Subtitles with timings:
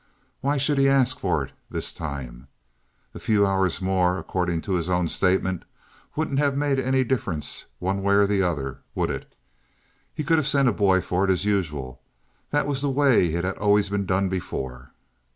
[0.39, 2.47] Why should he ask for it this time?
[3.13, 5.61] A few hours more, according to his own statement,
[6.15, 9.31] wouldn't have made any difference one way or the other, would it?
[10.11, 12.01] He could have sent a boy for it, as usual.
[12.49, 14.89] That was the way it had always been done before.